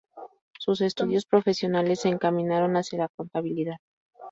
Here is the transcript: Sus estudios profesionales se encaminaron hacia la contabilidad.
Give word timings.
Sus 0.57 0.81
estudios 0.81 1.25
profesionales 1.27 1.99
se 1.99 2.09
encaminaron 2.09 2.75
hacia 2.75 2.97
la 2.97 3.07
contabilidad. 3.09 3.75